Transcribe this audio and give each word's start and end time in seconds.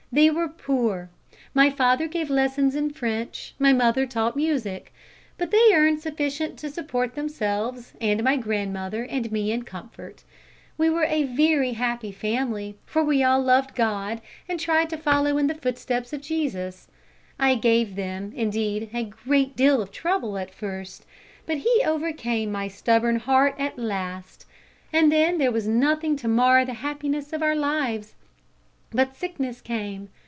They 0.13 0.29
were 0.29 0.49
poor. 0.49 1.09
My 1.53 1.69
father 1.69 2.05
gave 2.05 2.29
lessons 2.29 2.75
in 2.75 2.91
French, 2.91 3.55
my 3.57 3.71
mother 3.71 4.05
taught 4.05 4.35
music. 4.35 4.93
But 5.37 5.51
they 5.51 5.69
earned 5.73 6.01
sufficient 6.01 6.59
to 6.59 6.69
support 6.69 7.15
themselves 7.15 7.93
and 8.01 8.21
my 8.21 8.35
grandmother 8.35 9.03
and 9.05 9.31
me 9.31 9.53
in 9.53 9.63
comfort. 9.63 10.25
We 10.77 10.89
were 10.89 11.05
a 11.05 11.23
very 11.23 11.71
happy 11.71 12.11
family, 12.11 12.77
for 12.85 13.01
we 13.05 13.23
all 13.23 13.41
loved 13.41 13.73
God 13.73 14.19
and 14.49 14.59
tried 14.59 14.89
to 14.89 14.97
follow 14.97 15.37
in 15.37 15.47
the 15.47 15.55
footsteps 15.55 16.11
of 16.11 16.19
Jesus. 16.21 16.89
I 17.39 17.55
gave 17.55 17.95
them, 17.95 18.33
indeed, 18.35 18.89
a 18.93 19.05
great 19.05 19.55
deal 19.55 19.81
of 19.81 19.91
trouble 19.93 20.37
at 20.37 20.53
first, 20.53 21.05
but 21.45 21.59
He 21.59 21.81
overcame 21.85 22.51
my 22.51 22.67
stubborn 22.67 23.15
heart 23.15 23.55
at 23.57 23.79
last, 23.79 24.45
and 24.91 25.09
then 25.09 25.37
there 25.37 25.53
was 25.53 25.69
nothing 25.69 26.17
to 26.17 26.27
mar 26.27 26.65
the 26.65 26.73
happiness 26.73 27.31
of 27.31 27.41
our 27.41 27.55
lives. 27.55 28.15
But 28.93 29.15
sickness 29.15 29.61
came. 29.61 30.09